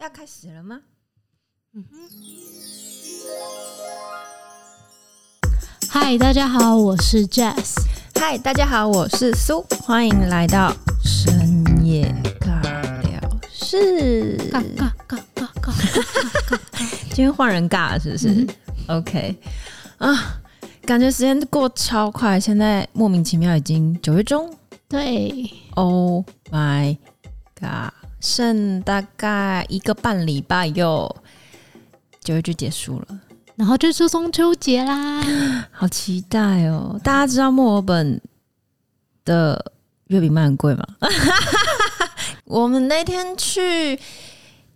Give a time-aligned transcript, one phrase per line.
[0.00, 0.80] 要开始了吗？
[1.74, 1.98] 嗯哼。
[5.90, 7.74] 嗨，大家好，我是 Jess。
[8.14, 9.60] 嗨，大家好，我是苏。
[9.82, 10.74] 欢迎来到
[11.04, 12.10] 深夜
[12.40, 12.62] 尬
[13.02, 13.20] 聊
[13.52, 14.38] 室。
[14.50, 16.60] 尬尬尬尬尬尬。
[17.10, 18.48] 今天换人尬了，是不是、嗯、
[18.86, 19.38] ？OK。
[19.98, 20.40] 啊，
[20.86, 24.50] 感觉时间过超快，现在莫名其妙已经九月中。
[24.88, 25.50] 对。
[25.74, 26.96] Oh my
[27.54, 27.92] god！
[28.20, 31.16] 剩大概一个半礼拜，又
[32.20, 33.20] 九月就结束了，
[33.56, 35.22] 然后就是中秋节啦，
[35.72, 37.00] 好期待哦！
[37.02, 38.20] 大家知道墨尔本
[39.24, 39.72] 的
[40.08, 40.84] 月饼卖很贵吗？
[42.44, 43.98] 我们那天去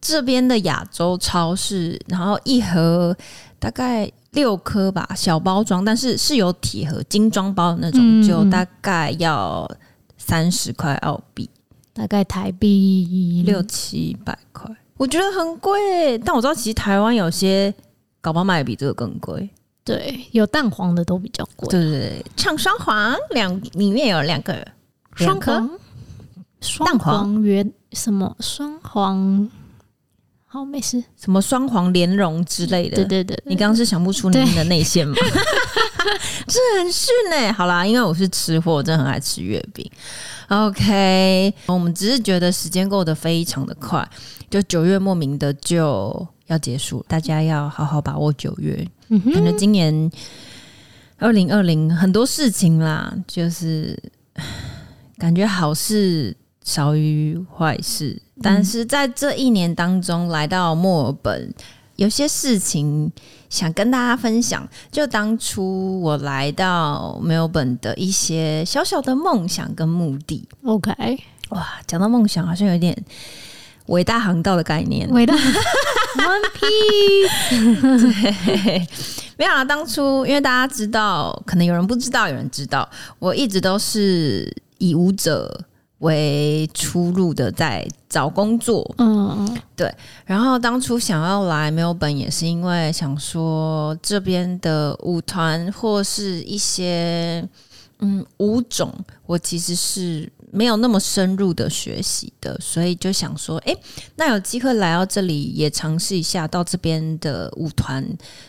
[0.00, 3.16] 这边的亚洲超市，然后一盒
[3.58, 9.68] 大概六颗吧，小包装，但是是有铁盒精装包的那种，嗯、就大概要
[10.16, 11.50] 三十块澳币。
[11.94, 16.18] 大概台币六七百块，我觉得很贵。
[16.18, 17.72] 但我知道其实台湾有些
[18.20, 19.48] 搞不好卖的比这个更贵。
[19.84, 21.68] 对，有蛋黄的都比较贵。
[21.70, 24.66] 对对对，唱双黄两里面有两个
[25.14, 25.52] 双壳，
[26.60, 29.48] 双黄圆什么双黄？
[30.46, 31.02] 好，没事。
[31.16, 32.96] 什么双黄莲蓉之类的？
[32.96, 35.14] 对对对，你刚刚是想不出里面的内馅吗？
[36.46, 37.52] 这很逊呢。
[37.52, 39.90] 好啦，因为我是吃货，我真的很爱吃月饼。
[40.48, 44.08] OK，我们只是觉得时间过得非常的快，
[44.50, 48.86] 就九月莫名的就要结束，大家要好好把握九月。
[49.08, 50.10] 感觉今年
[51.18, 53.98] 二零二零很多事情啦，就是
[55.16, 61.54] 感觉好事少于坏事，但是在这一年当中来到墨尔本。
[61.96, 63.08] 有些事情
[63.54, 70.44] 想跟大家分享，就当初我来到墨尔本的一些小小的梦想跟目的。
[70.64, 70.92] OK，
[71.50, 72.96] 哇，讲到梦想，好像有点
[73.86, 75.08] 伟大航道的概念。
[75.10, 75.36] 伟大
[76.18, 77.80] One Piece，
[78.42, 78.88] 对，
[79.36, 79.64] 没有啊。
[79.64, 82.88] 当初因为大家知道，可能有人不知道，有人知道，
[83.20, 85.64] 我一直都是以舞者。
[86.04, 89.92] 为出路的在找工作，嗯，对。
[90.24, 97.46] 然后当初想要来墨尔本，也是因为想说这边的舞团或是一些
[98.00, 98.92] 嗯舞种，
[99.26, 103.74] 我其实是没有那么深入的学习的，所以就想说，哎，
[104.16, 108.06] 那有机会来到这里也尝试一下，到这边的舞团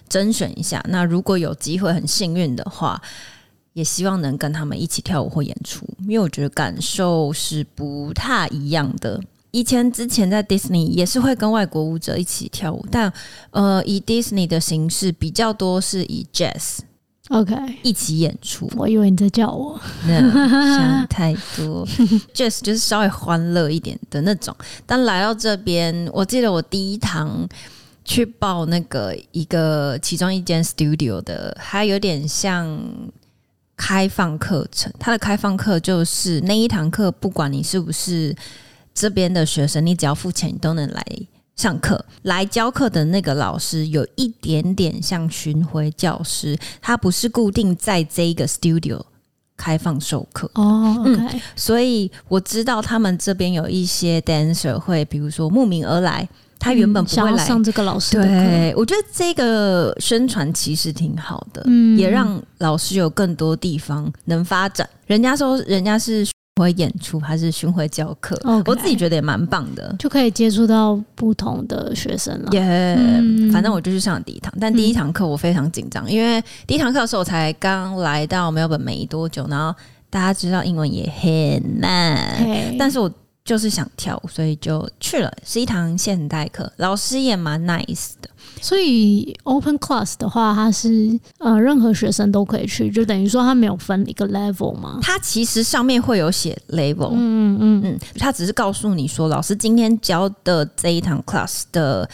[0.07, 0.83] 甄选一下。
[0.89, 3.01] 那如果有机会，很幸运的话。
[3.75, 9.21] 也希望能跟他们一起跳舞或演出，因为我觉得感受是不太一样的。
[9.51, 13.11] 以前之前在 Disney 也是会跟外国舞者一起跳舞，但
[13.51, 17.53] 呃，以 Disney 的形式比较多是以 Jazz，OK
[17.83, 18.71] 一起演出。
[18.77, 21.85] 我以为你在叫我，想太多。
[22.33, 24.55] Jazz 就是稍微欢乐一点的那种。
[24.85, 27.45] 但来到这边，我记得我第一堂
[28.05, 32.79] 去报那个一个其中一间 Studio 的，还有点像。
[33.77, 38.35] 开放课程，它的开放课就是那一堂课，不管你是不是
[38.93, 41.05] 这边的学生，你只要付钱，你都能来
[41.55, 42.03] 上课。
[42.23, 49.01] 来教课的那个老师有一点点像巡回教师，他不是固定在这一个 studio
[49.57, 50.95] 开放授课哦。
[50.97, 51.07] Oh.
[51.07, 56.27] 嗯，所以我知道他们这边有一些 dancer 会，比如说慕名而来。
[56.57, 64.89] 他原本不会来上这个老师的课，对，我觉得这个宣传其实挺好的，嗯，也让老师有更多地方能发展。
[65.05, 72.49] 人家说人家是巡回演出还是巡回教课，okay, 我自己觉得也蛮棒的，就可以接触到不同的学生了。
[72.53, 79.77] 耶、yeah, 反正我就去上第一堂，但第一堂课我非常紧张，因为第一堂课的时候我才刚来到墨尔本没多久，然后
[80.09, 82.43] 大家知道英文也很难
[82.79, 83.11] 但是我。
[83.45, 85.31] 就是想跳舞，所以就去了。
[85.45, 88.29] 是一堂现代课，老师也蛮 nice 的。
[88.59, 94.97] 所以 open class 的话，它是呃任何学生都可以去，就等于说它没有分一个 level 吗？
[95.03, 102.09] 它其实上面会有写 level，嗯嗯嗯，它只是告诉你说，老师今天教的这一堂 class 的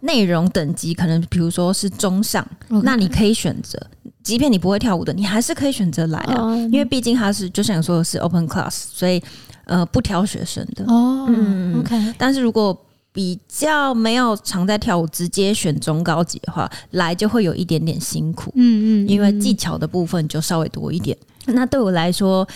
[0.00, 3.80] 内容等级，可能比如说是中上.那你可以选择，
[4.22, 9.22] 即便你不会跳舞的，你还是可以选择来啊，uh, 因为毕竟它是就像说的是 open class，所以。
[9.64, 12.14] 呃，不挑学生的哦，嗯，OK。
[12.18, 12.76] 但是如果
[13.12, 21.16] 比较没有常在跳舞，直接选中高级的话，来就会有一点点辛苦，嗯嗯，因为技巧的部分就稍微多一点。
[21.46, 22.46] 那对我来说，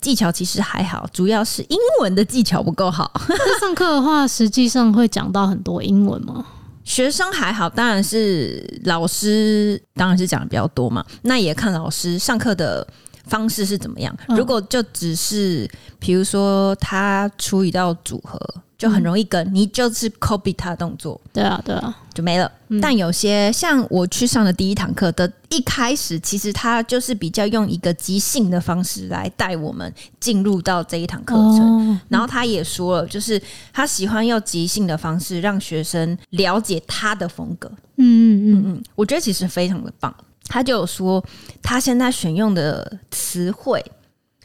[0.00, 3.10] 技巧其实还好，主要是英文的技巧不够好。
[3.60, 6.46] 上课的话，实际上会讲到很多英文吗？
[6.84, 11.04] 学生还好，当然是老师，当然是讲的比较多嘛。
[11.22, 12.86] 那也看老师上课的。
[13.26, 14.12] 方式是怎么样？
[14.30, 15.70] 如果就只是，
[16.00, 18.36] 比如说他出一道组合，
[18.82, 22.50] 就很容易跟，你就是 copy 他的动作，对啊，对啊，就没了。
[22.80, 32.00] 但有些像我去上的第一堂课的一开始，其实他就是比较用一个即兴的方式来带我们进入到这一堂课程。
[32.08, 33.40] 然后他也说了，就是
[33.72, 37.70] 他喜欢用即兴的方式让学生了解他的风格。
[37.98, 40.12] 嗯嗯嗯嗯，我觉得其实非常的棒。
[40.48, 41.24] 他就有说，
[41.62, 43.80] 他现在选用的词汇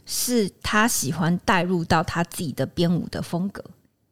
[0.06, 3.60] 是他喜欢带入到他自己的编舞的风格。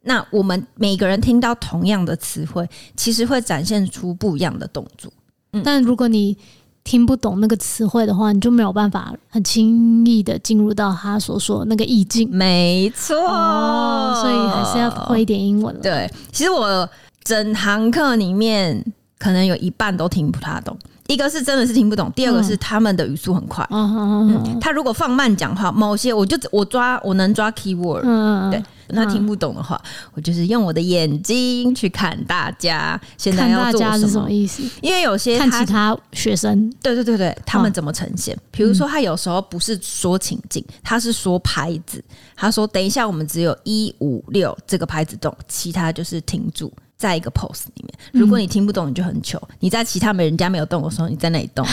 [0.06, 5.12] 那我们每个人听到同样的词汇，其实会展现出不一样的动作。
[5.52, 6.38] 嗯，但如果你
[6.84, 12.30] 听不懂那个词汇的话，你就没有办法很轻易的进入到他所说的那个意境。
[12.30, 15.80] 没错，哦，所以还是要会一点英文了。
[15.80, 16.88] 对，其实我
[17.24, 18.84] 整堂课里面
[19.18, 20.78] 可能有一半都听不太懂。
[21.08, 23.66] 一个是真的是听不懂，第二个是他们的语速很快。
[23.70, 28.00] 嗯嗯，他如果放慢讲话，某些我就我抓我能抓 keyword。
[28.04, 29.80] 嗯，对，那听不懂的话，
[30.14, 34.62] 我就是用我的眼睛去看大家现在要做什么，意思？
[34.82, 38.36] 因为有些看其他学生，对对对对，他们怎么呈现？
[38.50, 42.02] 比如说他有时候不是说情境，他是说拍子。
[42.38, 49.40] 他说：“等一下，我们只有一五六这个拍子动，其他就是停住。”在一个 pose 里面，如果你听不懂，你就很糗。
[49.60, 51.66] 你在其他没人家没有动的时候，你在那里动，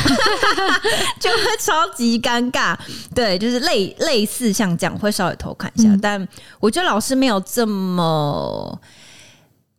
[1.20, 2.78] 就会超级尴尬。
[3.16, 5.98] 对，就是类类似像这样，会稍微偷看一下。
[6.02, 6.28] 但
[6.60, 8.78] 我觉得老师没有这么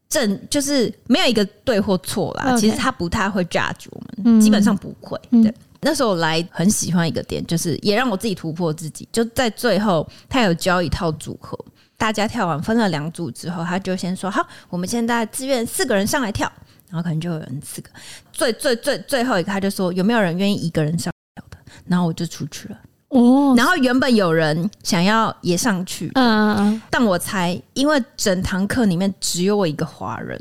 [0.08, 2.56] 正，就是没有一个对或错啦。
[2.56, 5.20] 其实他不太会 judge 我们，基本上不会。
[5.30, 9.06] 对，那时候我来很喜欢一个点，就是也让我自己突破自己。
[9.12, 11.58] 就在最后，他有教一套组合。
[12.04, 16.52] 大家跳完分了两组之后，他就先说：“好，我们现在自愿四个人上来跳。”
[16.90, 17.88] 然后可能就有人四个，
[18.30, 21.56] 最最最最后一个他就说：“有没有人愿意一个人上来跳的？”
[21.88, 22.76] 然后我就出去了。
[23.08, 30.38] 哦，然后原本有人想要也上去，嗯，但我猜，因为整堂课里面只有我一个华人，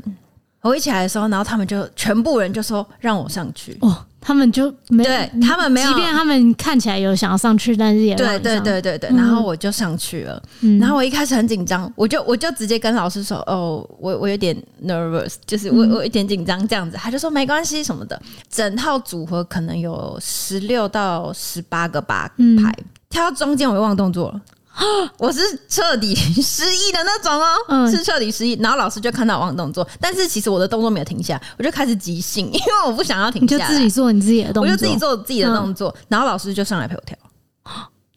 [0.60, 3.78] 我一起来的时候，然后他们就全部人就说让我上去。
[3.80, 4.04] 哦。
[4.26, 10.42] 他们就没对他们没有，即便他们看起来有想要上去，但是也对对对对对，然后我就上去了。
[10.62, 18.18] 嗯、然后我一开始很紧张，我就我就直接跟老师说：“哦，我我有点 nervous，就是我我有点紧张这样子。”他就说：“没关系什么的。”
[18.48, 22.74] 整套组合可能有十六到十八个八拍，嗯、
[23.10, 24.40] 跳到中间我就忘动作了。
[25.18, 28.54] 我是彻底失忆的那种哦，嗯、是彻底失忆。
[28.54, 35.94] 然后老师就看到我忘动作，但是其实我的动作没有停下，我就开始即兴，因为我不想要停下，你就自己做你自己的动作，我就自己做自己的动作。
[35.98, 37.16] 嗯、然后老师就上来陪我跳，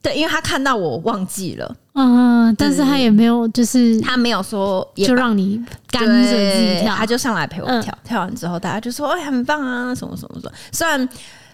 [0.02, 7.94] 对，因为他看到我忘记了，嗯，但是他也没有，就是他没有说就让你干着自己跳，他就上来陪我跳。
[7.94, 11.08] 嗯、跳完之后，大家就说：“哎，很棒啊，什么什么什么。”虽然。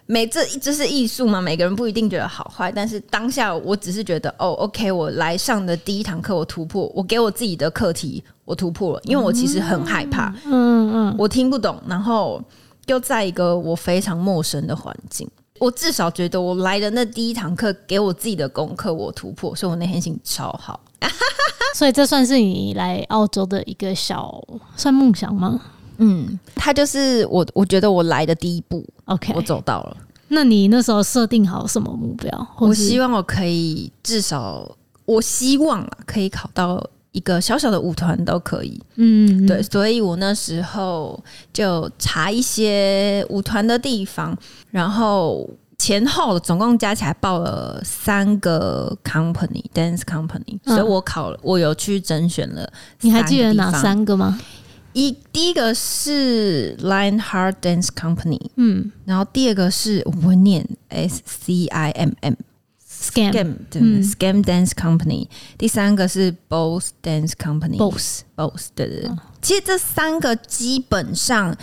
[0.06, 12.42] 每这这是艺术嘛，每个人不一定觉得好坏，但是当下我只是觉得哦，OK，我来上的第一堂课，我突破，我给我自己的课题，我突破了，因为我其实很害怕，嗯嗯，嗯我听不懂，然后
[12.88, 15.26] 又在一个我非常陌生的环境，
[15.60, 20.80] 我至少觉得我来的那第一堂课，给我自己的功课，我突破，所以我那天心情超好，
[21.74, 24.44] 所以这算是你来澳洲的一个小
[24.76, 25.62] 算梦想吗？
[25.98, 29.98] 嗯，他就是我，我觉得我来的第一步，OK，我走到了。
[30.30, 32.48] 那你那时候设定好什么目标？
[32.58, 34.70] 我希望我可以至少，
[35.06, 38.82] 我希望啊，可以考到一个小小的舞团都可以。
[38.96, 44.36] 嗯，对，所以我那时候就查一些舞团的地方，
[44.72, 45.48] 然后
[45.78, 52.68] 前后总共加起来报了三个 company dance company，所以我考了，我有去甄选了。
[53.02, 54.40] 你还记得哪三个吗？
[54.94, 62.34] 一第一个是 Lionheart Dance Company，嗯，然后第二个是我念 S C I M M
[62.88, 63.32] Scam，
[63.70, 71.56] 对，Scam Dance Company，第三个是 Boss Dance Company，Boss，Boss，对对对，其实这三个基本上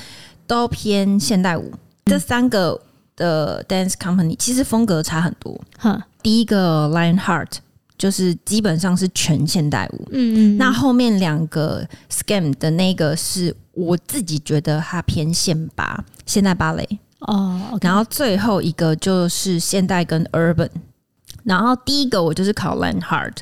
[0.47, 1.73] 都偏现代舞，
[2.05, 2.81] 这三个
[3.17, 7.59] 的 Dance Company 其实风格差很多，哈，第一个 Lionheart。
[8.01, 15.69] 就是基本上是全现代舞，嗯嗯，那后面两个 scam 的那个是我自己觉得它偏现
[16.43, 16.89] 代芭蕾。
[17.19, 20.71] 哦，okay、然后最后一个就是现代跟 urban，
[21.45, 23.37] 然后第一个我就是考 Lionheart，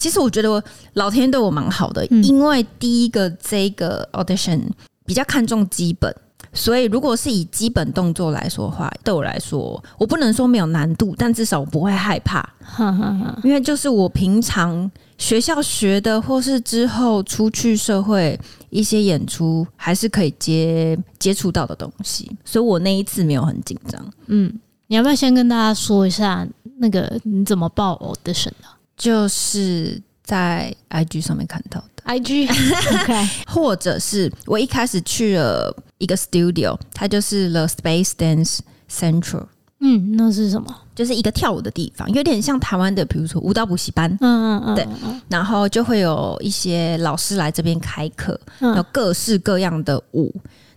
[0.00, 0.60] 其实我觉得我
[0.94, 4.62] 老天对我蛮好的，嗯、因为第一个这个 audition
[5.06, 6.12] 比较看重基本。
[6.54, 12.48] 所以，如果是以基本动作来说的话，对我来说，我不能说没有难度，但至少我不会害怕，
[13.42, 18.38] 因为就是我平常学校学的，或是之后出去社会
[18.70, 24.00] 一些演出，还是可以接接触到的东西，所以我那一次没有很紧张。
[24.26, 24.52] 嗯，
[24.86, 26.46] 你要不要先跟大家说一下
[26.78, 28.64] 那个你怎么报 audition 的？
[28.96, 31.86] 就是在 IG 上面看到的。
[32.06, 32.52] IG，OK，
[33.00, 33.28] okay.
[33.50, 38.58] 或者是我一开始去了一个 studio，它就是 The Space Dance
[38.90, 39.46] Central。
[39.80, 40.74] 嗯，那是什么？
[40.94, 44.10] 就是一个跳舞的地方，有点像台湾的，比如说舞蹈补习班。
[44.20, 44.86] 嗯嗯嗯，对。
[45.28, 50.32] 然后就会有一些老师来这边开课，有各式各样的舞。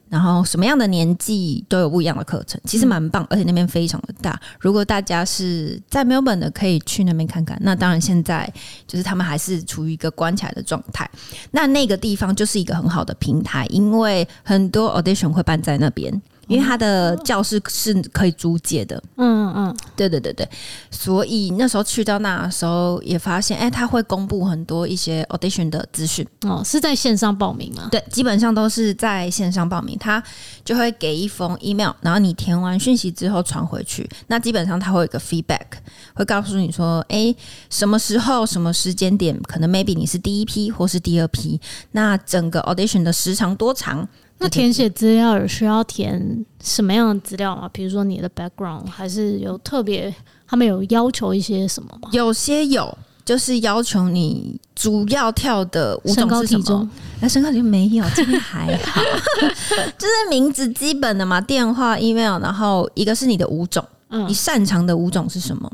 [0.10, 4.40] 然后什么样的年纪都有不一样的课程，其实蛮棒，而且那边非常的大。
[4.60, 7.58] 如果大家是在 Melbourne 的，可以去那边看看。
[7.62, 8.52] 那当然，现在
[8.88, 11.10] 就是他们还是处于一个关起来的状态。
[11.52, 16.22] 那那个地方就是一个很好的平台，因为很多 audition 会办在那边。
[16.48, 20.48] 因为他的教室是可以租借的，嗯嗯嗯，对对对对，
[20.90, 27.90] 所以那时候去到那的时候也发现，哎、欸，他会公布很多一些 audition 的资讯，哦，是在线上报名吗？
[27.92, 30.24] 对，基本上都是在线上报名，他
[30.64, 35.66] 就会给一封 email，然后你填完讯息之后传回去，那基本上他会有一个 feedback，
[36.14, 37.38] 会告诉你说，哎、欸，
[37.70, 41.60] 什么时候、什么时间点，可能 maybe 你是第一批或是第二批，
[41.92, 44.08] 那整个 audition 的时长多长？
[44.40, 47.70] 那填写资料有需要填什么样的资料吗？
[47.74, 50.14] 比如说你的 background，还是有特别
[50.48, 52.10] 他们有要求一些什么吗？
[52.12, 56.30] 有些有，就是要求你主要跳的舞种是什么？
[56.30, 56.90] 身高体重？
[57.20, 59.02] 那身高体重没有， 这边还好，
[59.98, 65.72] 就是名字基本的嘛，电话、email，然后一个是你的舞种，嗯，你擅长的舞种是什么？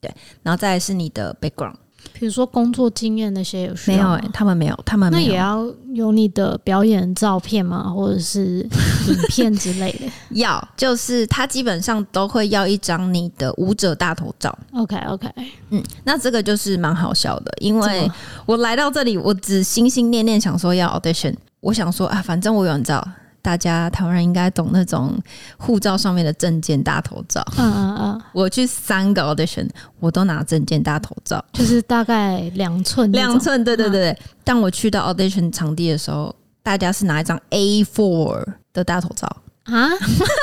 [0.00, 0.10] 对，
[0.42, 1.74] 然后再来是你的 background。
[2.18, 4.30] 比如说工作经验那些有需要没有、欸？
[4.32, 5.26] 他们没有，他们没有。
[5.26, 7.90] 那也要有你的表演照片吗？
[7.90, 8.66] 或者是
[9.08, 10.06] 影片之类的？
[10.30, 14.56] 要，就是他基本上都会要一张你的舞者大头照。
[14.72, 15.28] OK OK，
[15.70, 18.10] 嗯，那这个就是蛮好笑的，因为
[18.46, 23.06] 我来到这里，我只心心念念想说要 audition，我想说啊，反正我有人照。
[23.46, 25.16] 大家台湾人应该懂那种
[25.56, 27.46] 护照上面的证件大头照。
[27.56, 29.68] 嗯嗯嗯，我去三个 audition，
[30.00, 33.62] 我都拿证件大头照，就是大概两寸，两寸。
[33.62, 34.18] 对对对对。
[34.42, 39.30] 当我去到 audition 场地的时候，大家是拿一张 A4 的大头照。
[39.66, 39.90] 啊，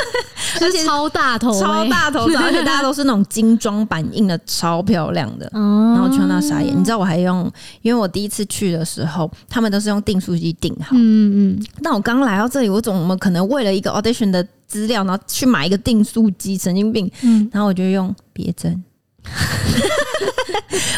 [0.62, 5.50] 而且超大头，超大头照， 而且大家都是那种精装版印的，超漂亮的。
[5.54, 7.50] 然后全到那傻眼，你知道我还用，
[7.82, 10.90] 因为我第一次去的时候，他们都是用订书机订好。
[10.92, 11.66] 嗯嗯。
[11.80, 16.58] 那我刚来到这里，我怎么可能为了一个 audition 的资料，然后去买一个订书机？
[16.58, 17.10] 神经病。
[17.22, 17.50] 嗯。
[17.52, 18.84] 然后我就用别针，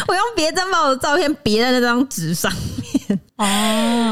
[0.08, 2.85] 我用别针把我的照片别在那张纸上面。
[3.36, 3.44] 哦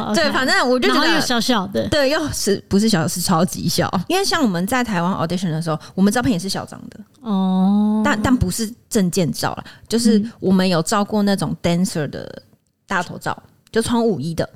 [0.07, 0.15] ，oh, okay.
[0.15, 3.91] 对，反正我就觉得又小小的，对，又是不是小，是超级小。
[4.07, 8.05] 因为像我们在台湾 audition 的时候，我们照片也是小张的哦，oh.
[8.05, 12.43] 但但不是证件照了，就是我们有照过那种 dancer 的
[12.87, 13.37] 大头照，
[13.73, 14.49] 就穿舞衣的，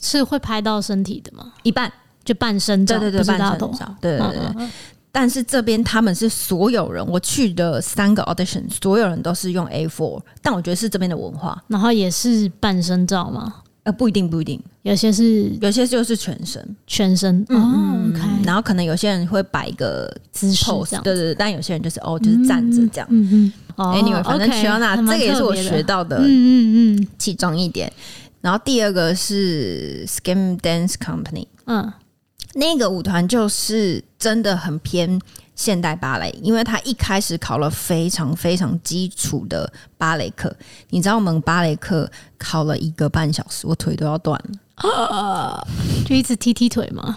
[0.00, 1.52] 是会拍到身体的吗？
[1.62, 1.92] 一半
[2.24, 4.64] 就半身照，对对对，半身照，对对对。
[4.64, 4.68] Uh.
[5.12, 13.54] 但是这边他们是所有人，我去的三个 audition，所有人都是用 A4，但我觉得是这边的文化，然后也是半身照吗？
[13.84, 20.66] 呃，不一定，不一定，有些是，有些就是全身，全身，嗯、哦 okay、然后可能有些人会摆一个姿势，
[21.02, 27.90] 对对对，但有些人就是哦，就是站着这样，嗯嗯，嗯，anyway，反正 Fiona 这个也是我学到的，嗯嗯嗯，其中一点。
[28.42, 31.90] 然后第二个是 Skim Dance Company，嗯，
[32.54, 35.20] 那个舞团就是真的很偏。
[35.56, 40.50] 现代芭蕾，因为他一开始考了非常非常基础的芭蕾课，
[40.88, 44.42] 你知道我们芭蕾课考了一个半小时，我腿都要断
[44.78, 45.62] 了，啊，
[46.06, 47.14] 就一直踢踢腿嘛。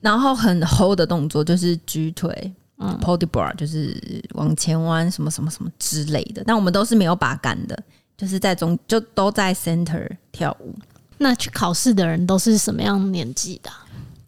[0.00, 4.00] 然后很 hold 的动作就是举腿，嗯，plie de bras 就是
[4.34, 6.44] 往前弯，什么什么什么之类的。
[6.46, 7.76] 但我们都是没有把杆的，
[8.16, 10.72] 就是在中就都在 center 跳舞。
[11.18, 13.70] 那去考试的人都是什么样年纪的？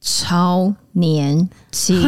[0.09, 1.37] 超年
[1.73, 2.01] 轻，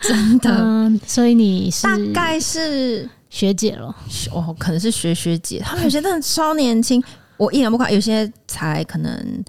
[0.00, 3.92] 真的、 嗯，所以你是大概是学姐了
[4.30, 5.58] 哦，可能是学学姐。
[5.58, 7.02] 他们有些真的超年轻，
[7.36, 9.44] 我一点不夸，有些才可能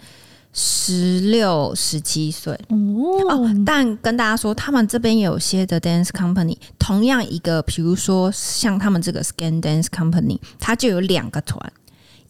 [0.53, 3.47] 十六、十七岁哦。
[3.63, 11.71] 但跟大家说，他们这边有些的 dance company，同样一个，比如说像他们这个 Scan Dance Company，它就有两个团。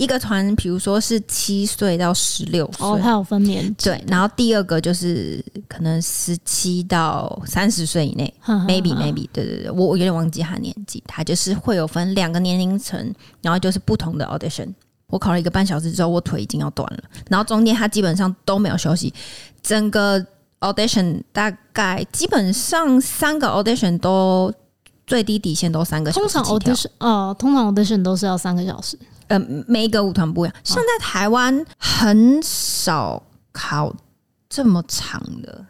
[0.01, 3.86] 一个团，比如说是七岁到十六岁，哦，它有分年纪。
[3.86, 14.74] 对，然后第二个就是可能十七到三十岁以内，maybe maybe，对对对，我我有点忘记他年纪，他就是会有分两个年龄层，然后就是不同的 audition。
[15.05, 19.13] 我考了一个半小时之后，我腿已经要断了，然后中间他基本上都没有休息，
[19.62, 20.20] 整个
[20.62, 24.51] audition 大概基本上三个 audition 都
[25.05, 26.34] 最低底线都三个小时。
[26.34, 28.98] 通常 audition 哦，通常 audition 都是要三个小时。
[29.32, 30.56] 呃，每一个舞团不一样。
[30.64, 33.22] 像在台湾很少
[33.52, 33.96] 考
[34.50, 35.66] 这么长的，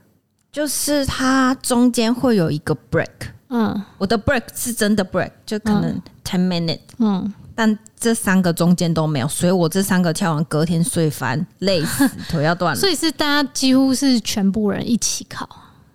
[0.51, 3.07] 就是它中间会有一个 break。
[3.49, 6.79] 嗯，我的 break 是真的 break，就可能 ten minute。
[6.99, 12.79] 嗯，但这三个中间都没有，所以我这三个跳完隔天睡翻，累死，腿要断了。
[12.81, 15.47] 所以是大家几乎是全部人一起考，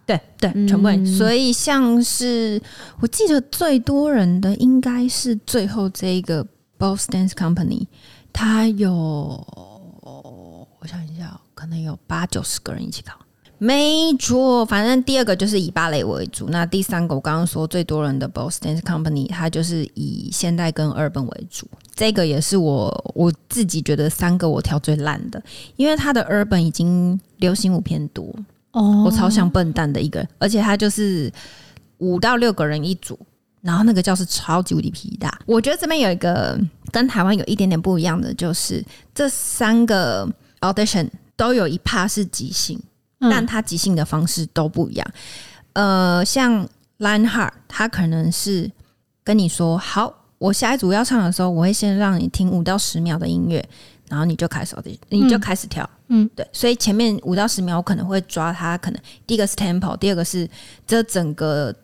[0.05, 1.03] 对对，全部人。
[1.03, 2.61] 嗯、所以像是
[3.01, 6.47] 我记得最多人的应该是最后这一个
[6.79, 7.87] Boss Dance Company，
[8.33, 8.91] 它有
[10.79, 13.19] 我想一下，可能有八九十个人一起考。
[13.59, 21.67] 没错，反正第二个就是以芭蕾为主，那第三个我刚刚说最多人的 Boss Dance Company，它就是以现代跟 Urban 为主。
[21.95, 25.43] 这个也是我我自己觉得三个我挑最烂的，
[25.77, 28.31] 因为它的 Urban 已经流行舞偏多
[28.73, 31.33] 哦，我超像笨蛋的一个人，而且它就是
[31.97, 33.19] 五到六个人一组，
[33.67, 35.37] 然后那个教室超级无敌皮大。
[35.45, 36.59] 我觉得这边有一个
[36.93, 40.27] 跟台湾有一点点不一样的，就是这三个
[40.61, 42.81] Audition 都有一 part 是即兴。
[43.19, 45.07] 但他即兴的方式都不一样，
[45.73, 46.69] 呃，像
[46.99, 48.71] Line Heart，他可能是
[49.25, 53.67] 跟你说：“好，我下一组要唱的时候，我会先让你听五到十秒的音乐，
[54.11, 54.77] 然后你就开始，
[55.09, 60.47] 你就开始跳。”嗯，对，所以前面五到十秒，我可能会抓他，可能第一个是 Tempo，第二个是
[60.87, 61.75] 这整个。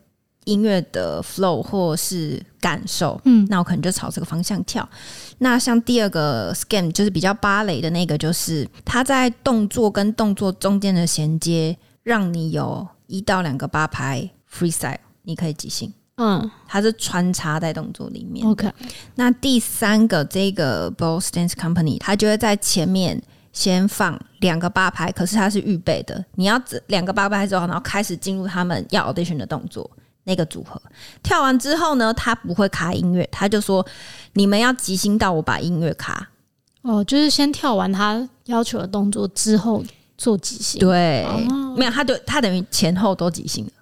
[0.44, 4.88] 音乐的 flow 或是感受，嗯，那我可能就朝这个方向跳。
[5.38, 18.46] 那像第二个 scheme 就是比较芭蕾的那个，就是它在动作跟动作中间的衔接，让你有一到两个八拍 freestyle，你可以即兴，嗯，它是穿插在动作里面。
[18.46, 18.70] OK，
[19.14, 23.22] 那第三个这个 Boss Dance Company，它就会在前面
[23.52, 29.88] 先放两个八拍，可是它是预备的，你要两个八拍之后，然后开始进入他们要 audition 的动作。
[30.24, 30.80] 那个组合
[31.22, 33.84] 跳完之后呢，他不会卡音乐，他就说
[34.34, 36.28] 你们要即兴到我把音乐卡。
[36.82, 39.84] 哦，就是先跳完他要求的动作之后
[40.18, 40.80] 做即兴。
[40.80, 43.72] 对，哦、没有，他就他等于前后都即兴了。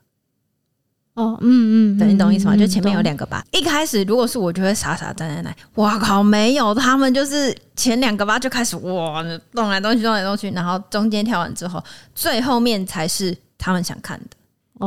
[1.15, 2.57] 哦，嗯嗯，等你懂意思吗？
[2.57, 11.83] 就前面有两个八，一开始如果是我就会傻傻站在那，哇靠，没有，他们就是前两个八就开始哇动来动去动来动去，然后中间跳完之后，
[12.15, 14.37] 最后面才是他们想看的。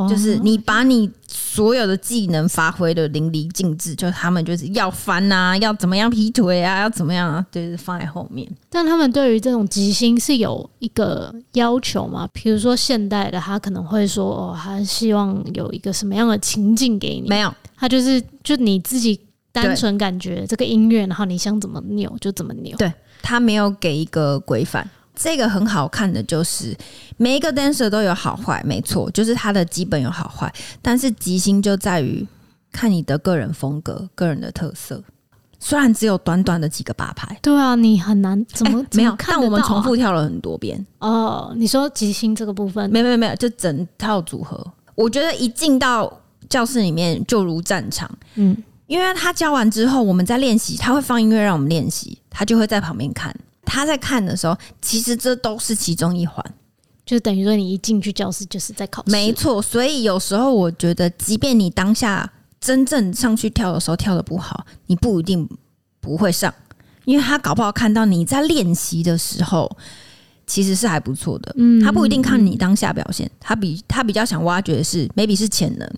[0.08, 8.50] 就是你把你所有的技能发挥的淋漓尽致，就他们就是要翻啊，要怎么样劈腿啊，要怎么样啊，就是放在后面。
[8.68, 12.28] 但他们对于这种即兴是有一个要求吗？
[12.32, 17.28] 比如说现代的，他可能会说哦，他希望有一个什么样的情境给你？
[17.28, 19.20] 没有，他就是就你自己
[19.52, 22.76] 单纯感觉这个音乐，然后你想怎么扭就怎么扭。
[22.76, 22.92] 对，
[23.22, 24.90] 他没有给一个规范。
[25.14, 26.76] 这个很好看的就是
[27.16, 30.52] 每一个 dancer 都有好坏，没错，就是他的基本有好坏。
[30.82, 32.26] 但是即兴就在于
[32.72, 35.02] 看你的个人风格、个人的特色。
[35.60, 39.38] 虽然只有短短的几个八拍，对啊，你很难怎么、欸、没有看、啊？
[39.38, 41.54] 但我们重复跳了很多遍哦。
[41.56, 44.62] 你说即兴这个部分，没有没有没有，就整套组合。
[44.94, 48.54] 我觉得一进到教室里面就如战场，嗯，
[48.86, 53.34] 因为他教完之后，我们在练习，他会放音乐让我们练习，他就会在旁边看。
[53.64, 56.44] 他在看的时候，其实这都是其中一环，
[57.04, 59.10] 就等于说你一进去教室就是在考试。
[59.10, 65.48] 没错，所以有时候我觉得，即便你当下真正上去跳的时候跳的不好，你不一定
[66.00, 66.52] 不会上，
[67.04, 69.76] 因为他搞不好看到你在练习的时候
[70.46, 71.54] 其实是还不错的。
[71.56, 75.88] 嗯，他不一定看你当下表现，他比他比较想挖掘的是 maybe 是潜能。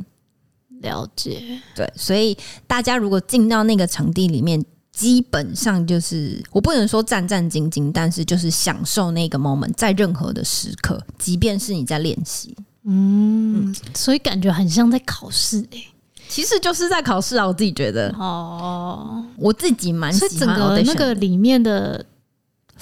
[0.82, 1.42] 了解，
[1.74, 4.64] 对，所以大家如果进到那个场地里面。
[4.96, 15.86] 基本上就是，我不能说战战兢兢，但是就是享受那个 moment，在任何的时刻，即便是你在练习，嗯，嗯，所以感觉很像在考试诶、欸，
[16.28, 18.08] 其实就是在考试啊，我自己觉得。
[18.18, 22.02] 哦，我自己蛮喜欢，所以整个那个里面的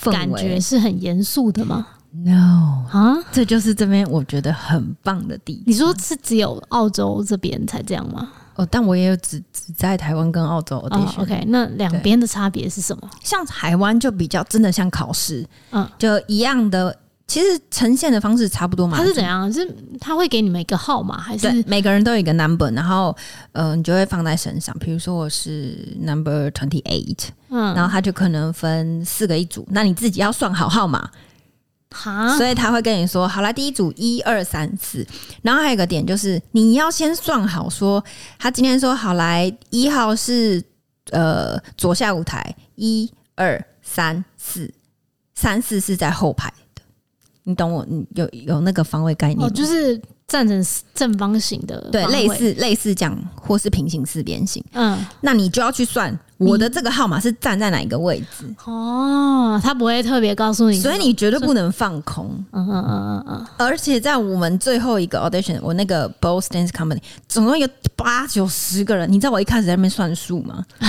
[0.04, 2.84] 感觉是很严肃的吗？No。
[2.92, 5.64] 啊，这就是这边我觉得很棒的地方。
[5.66, 8.30] 你说是只有澳洲这边才这样吗？
[8.56, 11.22] 哦，但我也有只只在台湾跟澳洲 audition。
[11.22, 13.10] OK，那两边的差别是什么？
[13.22, 18.96] 像台湾就比较真的像考试，嗯，就一样的，其实呈现的方式差不多嘛。
[18.96, 19.52] 它是怎样？
[19.52, 19.68] 是
[20.00, 23.16] 他会给你们一个号码，还是每个人都有一个 number，然后
[23.52, 24.76] 嗯、呃，你就会放在身上。
[24.78, 31.10] 比如说我是 number twenty eight，嗯，然后他就可能分四个一组，那你自己要算好号码。
[31.94, 35.06] 哈所以他会跟你说：“好来，第一组一二三四，
[35.42, 38.04] 然后还有一个点就是你要先算好说，说
[38.38, 40.62] 他今天说好来一号是
[41.12, 44.72] 呃左下舞台，一二三四，
[45.34, 46.82] 三四是在后排的，
[47.44, 47.86] 你懂我？
[47.88, 49.46] 你有有那个方位概念吗？
[49.46, 50.00] 哦，就是。”
[50.34, 54.60] 站成正方形的方，对，类似类似这样，或是平行四边形。
[54.72, 58.52] 嗯，那你就要去算我的这个号码是站在哪一个位置。
[58.64, 62.26] 哦，他不会特别告诉你，所以你绝对不能放空。
[62.50, 63.46] 嗯嗯嗯嗯嗯。
[63.56, 70.64] 而且在我们最后一个 audition，我那个 Both Dance Company 总共有八九十个人，你知道我一开始在那边算数吗？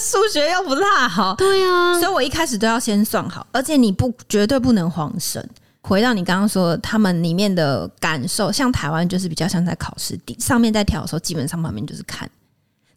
[0.00, 1.36] 数学又不大好。
[1.36, 5.48] 对啊，所以我一开始都要先算好，而且你不绝对不能慌神。
[5.82, 12.30] 回到你刚刚说，他们里面的感受，像台湾就是比较像在考试，上面在跳的时候，基本上旁边就是看。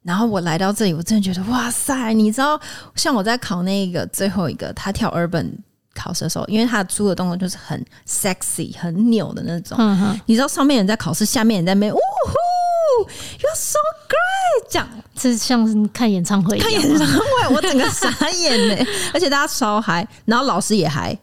[0.04, 2.14] 然后我来到这里，我真的觉得哇塞！
[2.14, 2.62] 你知道，
[2.96, 5.50] 像我在考那个最后一个，他跳 Urban
[5.96, 9.76] 考试的时候，因为他出的动作就是很 sexy、很扭的那种。
[9.80, 10.22] 嗯哼。
[10.28, 14.70] 你知道上面人在考试，下面人在那边，呜呼，You're so great！
[14.70, 18.86] 这样是像是看演唱会看演唱会，我整个傻眼呢。
[19.12, 21.18] 而且大家超嗨，然后老师也嗨。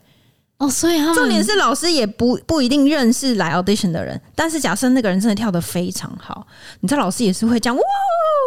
[0.62, 6.46] 哦，所以他们重点是老师也不不一定认识来 audition 的人，但是假设那个人真的跳的非常好，
[6.80, 7.82] 你知道老师也是会讲哇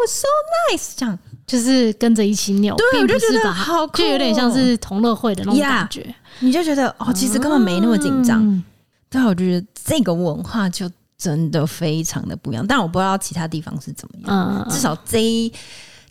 [0.08, 0.28] ，so
[0.74, 1.18] nice，这样。
[1.48, 8.44] 就是跟着一起扭，对，我就觉得好酷，就有点像是同乐会的那种感觉，yeah, 你就觉得哦，其实根本没那么紧张。
[8.44, 8.64] 嗯、
[9.12, 15.22] 对，我觉得这个文化就真的非常的不一样，但我不知道其他地方是怎么样，嗯、至少这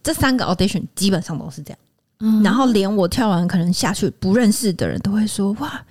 [0.04, 1.78] 这三个 audition 基本上都是这样。
[2.20, 5.84] 嗯、然后连我跳完可能下去不认识的人都会说哇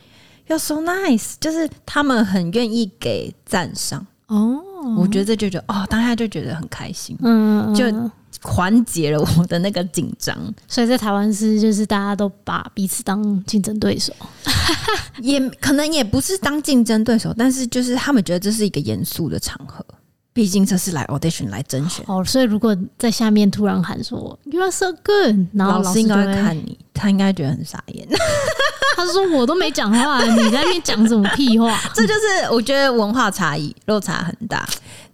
[0.54, 4.62] ，You're so nice，就是他们很愿意给赞赏哦。
[4.98, 7.86] 我觉得这就觉得哦，当下就觉得很开心，嗯，就
[8.42, 10.38] 缓解了我的那个紧张。
[10.68, 14.14] 所以在台湾是就是大家都把彼此当竞争对手，
[15.22, 19.84] 也可能也不是当竞争对手，但是就是他们觉得这是一个严肃的场合。
[20.34, 28.08] 毕竟这是来 audition 来甄选哦，所以如果在下面突然喊说 “You are so good”，然后老师应该会看你，他应该觉得很傻眼。
[28.96, 34.68] 他说：“我都没讲话，你在那边讲什么屁话？” 这就是我觉得文化差异落差很大。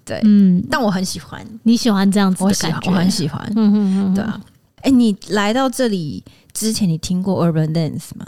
[0.05, 3.41] 对，嗯，但我很喜欢，你喜欢这样子的感觉，我很喜欢。
[3.55, 4.39] 嗯嗯嗯，对啊。
[4.77, 8.25] 哎、欸，你来到这里之前，你听过 urban dance 吗？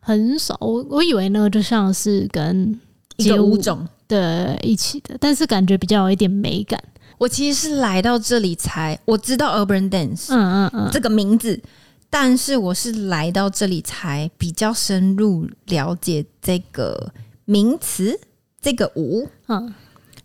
[0.00, 2.78] 很少，我我以为那个就像是跟
[3.16, 3.86] 一个舞种。
[4.08, 6.80] 的，一起的，但是感觉比较有一点美感。
[7.18, 11.60] 我其实是来到这里才我知道 Urban Dance，嗯嗯嗯，这个名字，
[12.08, 17.12] 但是我是来到这里才比较深入了解这个
[17.46, 18.16] 名词，
[18.62, 19.28] 这个舞。
[19.48, 19.74] 嗯，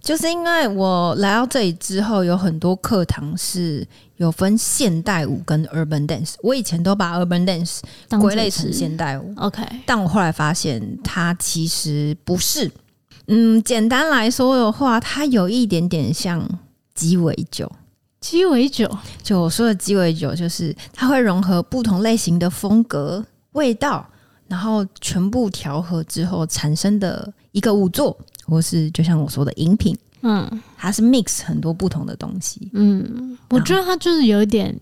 [0.01, 3.87] 就是因为我来到这里之后，有很多课堂是
[4.17, 7.79] 有分现代舞跟 Urban Dance，我以前都把 Urban Dance
[8.19, 9.33] 归类成现代舞。
[9.37, 12.69] OK，但我后来发现它其实不是。
[13.27, 16.45] 嗯，简单来说的话，它有一点点像
[16.95, 17.71] 鸡尾酒。
[18.19, 18.89] 鸡尾酒，
[19.23, 24.07] 就我说的鸡尾酒，就是它会融合不同类型的风格、味道，
[24.47, 29.97] 然后全部调和之后产生的一个舞作，或是就像我说的饮品。
[30.23, 32.69] 嗯，它是 mix 很多不同的东西。
[32.73, 34.79] 嗯，我觉得它就是有一点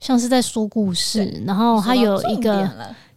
[0.00, 2.68] 像是在说故事，然后它有一个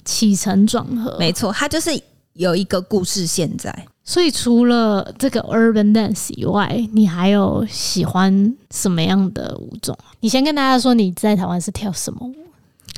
[0.05, 1.17] 起承转合。
[1.17, 1.89] 没错，它就是
[2.33, 3.73] 有一个故事现在。
[4.03, 9.97] 所以除了这个 urban dance 以外，你还有喜欢什么样的舞种？
[10.19, 12.35] 你先跟大家说你在台湾是跳什么舞？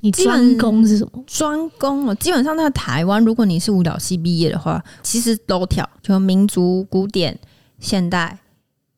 [0.05, 1.23] 你专攻是什么？
[1.25, 7.35] 专攻哦，基本上在台湾，如果你是舞蹈系毕业的话，其实都跳，就民族、古典、
[7.79, 8.37] 现代、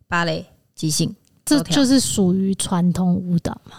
[0.10, 1.16] 芭蕾、即兴，
[1.46, 3.78] 这就是属于传统舞蹈嘛？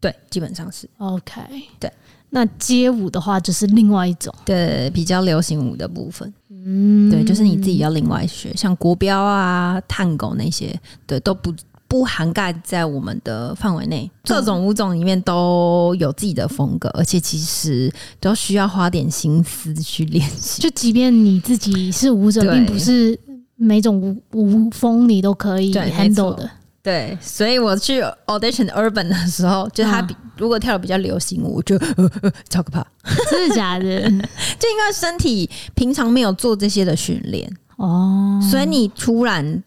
[0.00, 0.88] 对，基本上是。
[0.98, 1.40] OK，
[1.80, 1.92] 对。
[2.30, 6.32] 那街舞的话，就是另外一种，对，比较流行舞的部分。
[6.48, 11.52] 嗯，对，就是你自己要另外学，像国标啊、探狗那些，对，都不
[11.92, 14.10] 不涵盖在我们的范围内。
[14.24, 20.62] 各种舞种里面都有自己的风格，而且其实都需要花点心思去练习。
[20.62, 23.18] 就即便你自己是舞者，并不是
[23.56, 26.50] 每种舞舞风你都可以 handle 的。
[26.82, 32.86] 对，所以我去 audition urban 的时候，就他比、啊、如果跳的比较流行舞，我就呃呃超可怕，
[33.30, 34.00] 真的假的？
[34.58, 39.62] 就应该身体平常没有做这些的训练哦，所以你突然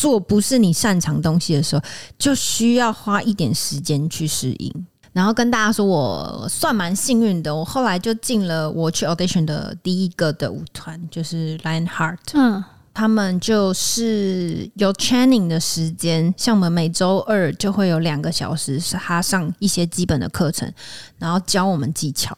[0.00, 1.82] 做不是你擅长东西的时候，
[2.18, 4.86] 就需要花一点时间去适应。
[5.12, 12.16] 然后跟大家说，我算蛮幸运的，我后来就进了我去 audition 的第一个的舞团，就是 Lionheart。
[12.32, 12.64] 嗯。
[12.92, 20.70] 他们就是有 training 的时间，像我们每周二就会有两个小时，是他上一些基本的课程，
[21.18, 22.36] 然后教我们技巧。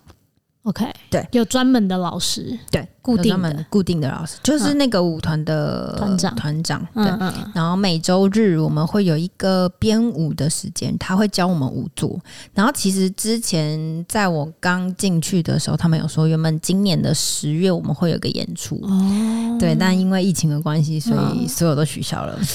[0.65, 6.87] OK，对，有专门的老师，对，固定的固定的老师，就是那个舞团的团长团长。
[6.95, 12.17] 嗯、对，嗯，然后每周日我们会有一个编舞的时间，他会教我们舞作。
[12.55, 22.35] 然后其实之前在我刚进去的时候，他们有说原本今年的十月我们会有个演出，哦，对，但因为疫情的关系，所以所有都取消了。
[22.39, 22.47] 嗯、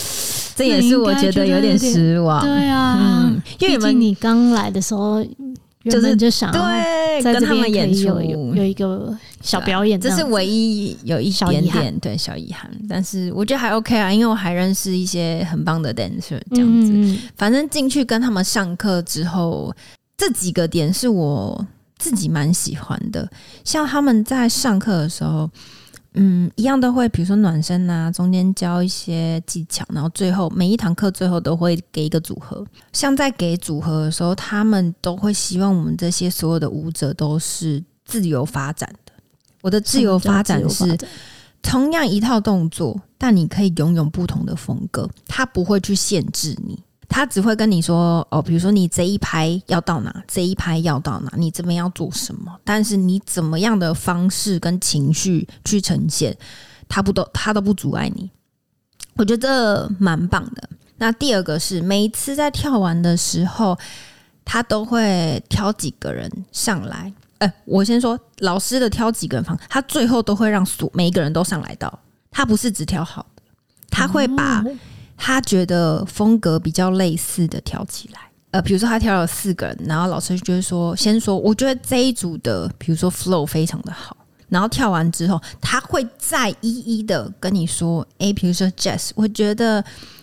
[0.55, 2.41] 这也是我觉得有点失望。
[2.41, 5.21] 对啊，嗯，因为你刚来的时候。
[5.91, 8.21] 就是就想对，跟他们演出。
[8.21, 16.91] 有有一个小表演这，这是唯一有一点点对小遗憾，但是我觉得还 OK 啊，因为我还认识一些很棒的 dancer 这样子。
[16.93, 19.73] 嗯、反正进去跟他们上课之后，
[20.17, 21.65] 这几个点是我
[21.97, 23.29] 自己蛮喜欢的，
[23.63, 25.49] 像他们在上课的时候。
[26.19, 32.65] 嗯，一样都会，比如说暖身啊，中间教一些技巧，然后最后每一堂课最后都会给一个组合。
[32.91, 39.13] 像在给组合的时候，他们都会希望我们这些所有的舞者都是自由发展的。
[39.61, 40.97] 我的自由发展是
[41.61, 46.79] 同样一套动作，但你可以拥有不同的风格，他不会去限制你。
[47.09, 56.37] 他只会跟你说哦，比如说你这一拍要到哪，这一拍要到哪，你这边要做什么，但是你怎么样的方式跟情绪去呈现，
[56.89, 58.29] 他不都他都不阻碍你。
[59.15, 60.69] 我觉得蛮棒的。
[60.97, 63.77] 那第二个是每一次在跳完的时候，
[64.43, 67.11] 他都会挑几个人上来。
[67.37, 73.41] 哎，我先说老师的挑几个人方，他最后都会让所每一个人都上来到，他不是只挑好的，
[73.89, 74.63] 他会把。
[75.17, 78.19] 他觉得风格比较类似的跳起来，
[78.51, 84.15] 呃，比如说他跳了四个人，然后老师就会说，先说，我觉得这一组的，比如说 flow 非常的好，
[84.47, 89.81] 然后跳完之后，他会再一一的跟你说，诶，比如说 Jess，我觉得，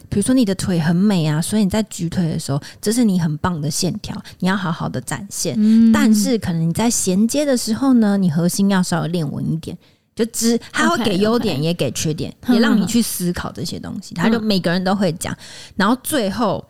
[0.08, 9.76] 比如说你的腿很美啊，所以你在举腿的时候，这是你很棒的线条，你要好好的展现，嗯，但是可能你在衔接的时候呢，你核心要稍微练稳一点。
[10.14, 12.54] 就只他会给优点，也给缺点，okay, okay.
[12.54, 14.14] 也让你去思考这些东西。
[14.14, 15.36] 他就每个人都会讲，
[15.74, 16.64] 然后最后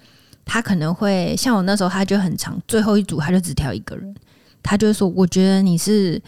[0.45, 4.15] 他可能会像我那时候，他就很长，最后一组他就只挑一个人，
[4.63, 6.21] 他就说：“我觉得你是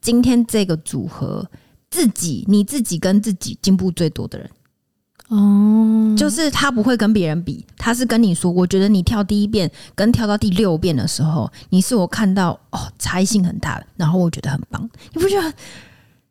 [0.00, 1.46] 今天这个组合
[1.90, 4.50] 自己你自己跟自己进步最多的人。”
[5.28, 15.52] 哦，就是他不会跟别人比，他是跟你说：“我觉得你跳第一遍跟跳到第六遍的时候，你是我看到哦差异性很大的，然后我觉得很棒。”你不觉得？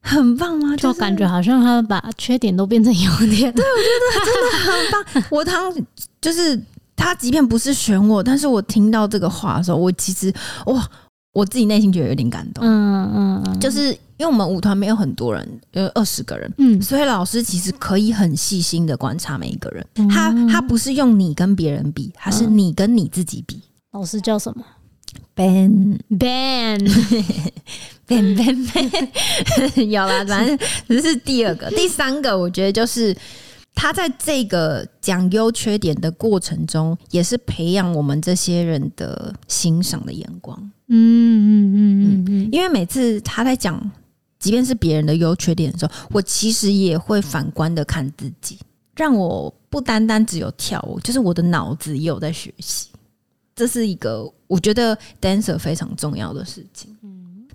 [0.04, 0.76] 很棒吗？
[0.76, 3.52] 就感觉好像他把缺点都变成优点。
[3.54, 5.24] 对，我觉得真的很棒。
[5.32, 5.74] 我当
[6.22, 6.62] 就是
[6.96, 10.32] 他，即便不是选我，但是我听到这个话的时候，我其实
[10.66, 10.88] 哇，
[11.34, 12.64] 我自己内心觉得有点感动。
[12.64, 13.88] 嗯嗯嗯，就是
[14.18, 19.86] 因为我们舞团没有很多人，有二十个人，嗯，所以老师其实可以很细心的观察每一个人。
[20.10, 23.62] 他他不是用你跟别人比，他是你跟你自己比。
[23.94, 24.64] 老师叫什么
[25.36, 26.80] ？Ben Ben
[29.90, 33.16] 有啦，反正这是第二个，第三个，我觉得就是
[33.74, 40.58] 他在这个讲优缺点的过程中，也是培养我们这些人的欣赏的眼光。
[40.88, 43.92] 嗯嗯嗯嗯嗯，因为每次他在讲，
[44.38, 48.60] 即便是别人的优缺点的时候，我其实也会反观的看自己，
[48.96, 52.90] 让我不单单只有跳舞，就是我的脑子也有在学习。
[53.56, 56.96] 这是一个我觉得 dancer 非常重要的事情。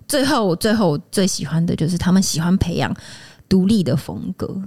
[0.09, 2.93] 嗯，最后我最后我最喜欢的就是他们喜欢培养
[3.47, 4.59] 独立的风格。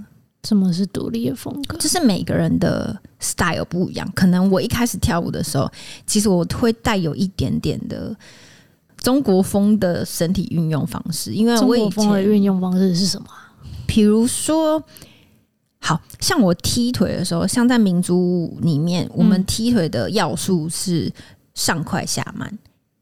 [0.45, 1.77] 什么是独立的风格？
[1.77, 4.11] 就是每个人的 style 不一样。
[4.13, 5.71] 可能我一开始跳舞的时候，
[6.05, 8.15] 其实我会带有一点点的
[8.97, 13.27] 中国风的身体运用方式，因为我以前中国风的运用方式是什么？
[13.85, 14.83] 比如说。
[15.85, 21.11] 好像我踢腿的时候，像在民族舞里面，我们踢腿的要素是
[21.55, 22.57] 上快下慢。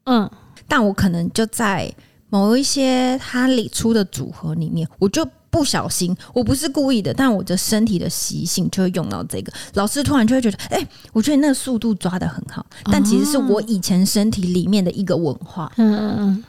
[0.06, 0.28] 嗯，
[0.66, 1.88] 但我可能就在
[2.32, 9.52] 某一些他理出的组合里面，我就不小心，我不是故意的，但我的身体的习性就会用到这个。
[9.74, 15.70] 老师突然就会觉得，哎、欸，我觉得你那个速度抓的很好，但其实是我以前身体里面的一个文化。
[15.76, 16.44] 嗯嗯嗯，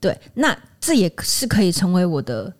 [0.00, 2.52] 对，那这也是可以成为我的。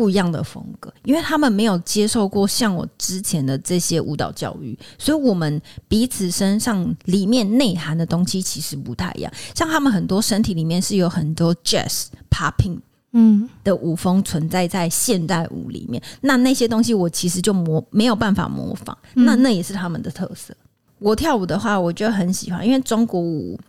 [0.00, 9.30] 不一样的风格，因为他们没有接受过像我之前的这些舞蹈教育，所以我们彼此身上里面内涵的东西其实不太一样。
[9.54, 12.78] 像他们很多身体里面是有很多 jazz popping
[13.12, 20.56] 嗯的舞风存在在现代舞里面，那那些东西我其实就模没有办法模仿，那那也是他们的特色。
[20.98, 23.60] 我跳舞的话，我就很喜欢，因为中国舞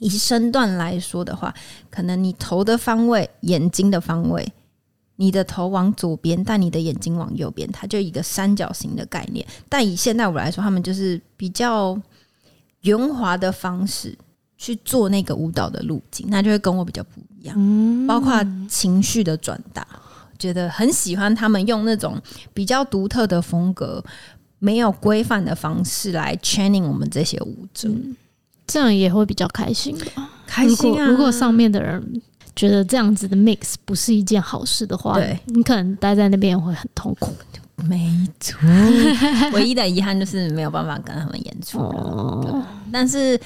[0.00, 1.54] 以身段来说的话，
[1.90, 4.52] 可能你头的方位、眼睛的方位。
[5.20, 9.46] 你的头往左边，但你的眼睛往右边，它就一个三角形的概念。
[9.68, 12.00] 但以现代舞来说，他们就是比较
[12.80, 14.16] 圆滑的方式
[14.56, 17.54] 去做那个舞蹈的路径，那就会跟我比较不一样。
[17.58, 19.86] 嗯，包括情绪的转达，
[20.38, 22.18] 觉得很喜欢他们用那种
[22.54, 24.02] 比较独特的风格，
[24.58, 28.16] 没有规范的方式来 training 我们这些舞者，嗯，
[28.66, 30.30] 这样也会比较开心吧？
[30.46, 31.04] 开心啊！
[31.04, 32.22] 如果，如果上面的人
[32.54, 37.32] 觉得这样子的 mix 不是一件好事的话，对，你可能待在那边会很痛苦。
[37.84, 38.58] 没错，
[39.52, 41.78] 唯一的遗憾就是没有办法跟他们演出。
[41.78, 43.40] 哦，但是。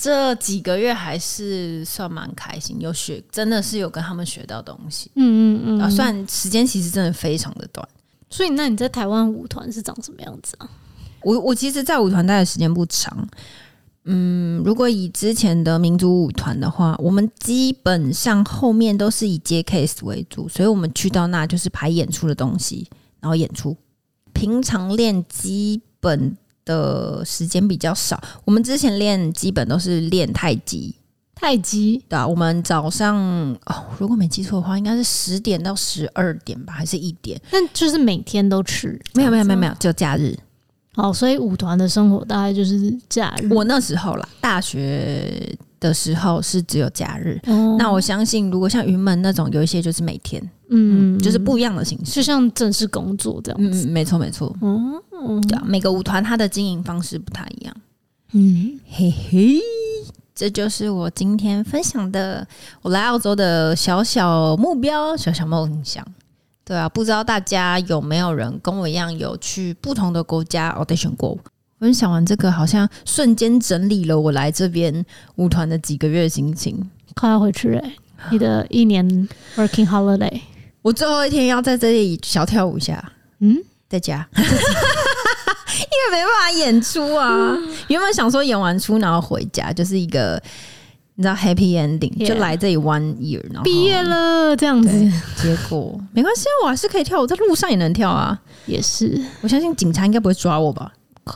[0.00, 5.10] 这几个月还是算蛮开心，有学，真的是有跟他们学到东西。
[5.16, 7.84] 嗯嗯嗯，啊，算时间其实真的非常的短。
[8.30, 10.70] 所以，那你在台湾舞团是长什么样子啊？
[11.22, 13.28] 我我其实，在舞团待的时间不长。
[14.10, 22.88] 嗯，如果以之前的民族舞团的话，我们基本上后面都是以接 case 为主，所以我们去到那就是排演出的东西，
[23.20, 23.76] 然后演出。
[24.32, 26.36] 平常练基本。
[26.68, 30.94] 的时间比较少，我们之前练基本都是练太极，
[31.34, 32.26] 太极对啊。
[32.26, 33.16] 我们早上
[33.64, 37.40] 哦，如果没记错的话，应该是十点到十二点吧，还是一点？
[37.50, 39.00] 那就是每天都吃？
[39.14, 40.38] 没有没有没有没有，只有假日。
[40.98, 43.52] 哦，所以舞团的生活大概就是假日。
[43.52, 47.40] 我那时候啦，大学的时候是只有假日。
[47.46, 53.86] 哦，那我相信，如果像云门那种，有一些就是每天，嗯，就是不一样的形式，就像正式工作这样子。
[53.86, 54.54] 嗯，没错没错。
[54.60, 54.94] 嗯。
[55.20, 57.76] 嗯，每个舞团它的经营方式不太一样。
[58.32, 59.58] 嗯，嘿嘿，
[60.32, 62.46] 这就是我今天分享的
[62.82, 66.06] 我来澳洲的小小目标、小小梦想。
[66.68, 71.34] 对啊，不知道大家有没有人跟我一样有去不同的国家 audition 过？
[71.80, 75.02] 分享完这个，好像瞬间整理了我来这边
[75.36, 76.78] 舞团的几个月的心情。
[77.14, 77.82] 快要回去了，
[78.30, 79.02] 你的一年
[79.56, 80.42] working holiday，
[80.82, 83.02] 我最后一天要在这里小跳舞一下。
[83.38, 83.56] 嗯，
[83.88, 84.28] 在家。
[84.36, 84.44] 因
[86.12, 90.42] 为没办法演出啊，嗯、 原本想说演完出然后回家，就是一个
[91.20, 92.28] 你知道 happy ending，、yeah.
[92.28, 94.88] 就来这里 one year，然后毕业了这样子。
[95.36, 98.40] 结果没关系，我还是可以跳，我在路上也能跳啊。
[98.66, 100.92] 也是，我相信警察应该不会抓我吧？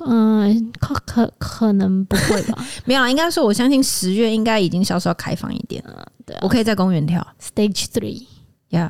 [0.07, 2.65] 嗯，可可可能不会吧？
[2.87, 6.07] 没有，应该说我相信十月应该已经稍稍开放一点了。
[6.25, 8.89] 对、啊，我可以在公园跳 stage three，yeah。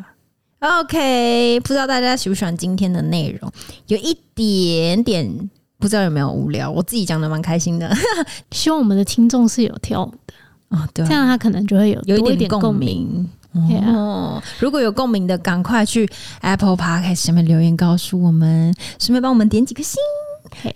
[0.58, 3.50] OK，不知道大家喜不喜欢今天的内容，
[3.86, 7.90] 有一点点不知道有没有无聊，我自己讲的蛮开心的。
[8.52, 10.41] 希望我们的听众是有跳舞的啊、
[10.72, 13.28] 哦，对，这样他可能就会有有一点共鸣。
[13.54, 16.08] 哦，如果有共鸣的，赶快去
[16.40, 19.98] Apple Podcast 上面留言告诉我们，顺便帮我们点几颗星，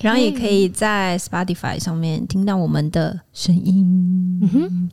[0.01, 4.39] 然后也可以在 Spotify 上面听到我们的声音。
[4.43, 4.91] 嗯哼，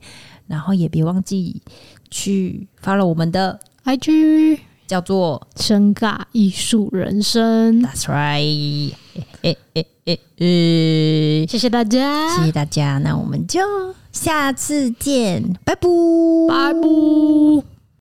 [0.48, 1.62] 然后也别忘记
[2.10, 4.60] 去 follow 我们的 IG。
[4.88, 8.93] 叫做深尬艺术人生，That's right。
[9.41, 13.62] 诶诶诶诶，谢谢大家，谢谢大家，那我们就
[14.12, 15.88] 下次见，拜拜，
[16.48, 17.72] 拜拜。